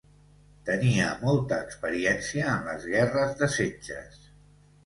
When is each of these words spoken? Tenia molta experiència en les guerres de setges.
Tenia 0.69 1.09
molta 1.25 1.59
experiència 1.65 2.49
en 2.57 2.65
les 2.71 2.89
guerres 2.95 3.39
de 3.43 3.51
setges. 3.61 4.21